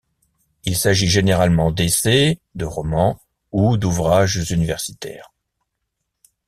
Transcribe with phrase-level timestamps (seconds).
[0.65, 5.31] Il s'agit généralement d'essais, de romans, ou d'ouvrages universitaires.